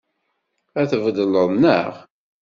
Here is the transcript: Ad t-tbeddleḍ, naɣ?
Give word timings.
Ad 0.79 0.87
t-tbeddleḍ, 0.89 1.47
naɣ? 1.61 1.91